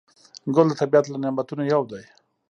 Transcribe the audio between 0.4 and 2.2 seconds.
ګل د طبیعت له نعمتونو یو دی.